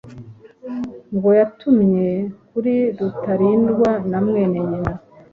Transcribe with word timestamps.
ngo 1.15 1.29
yatumye 1.39 2.07
kuri 2.49 2.73
Rutalindwa 2.97 3.89
na 4.09 4.19
mwene 4.25 4.59
nyina 4.69 4.91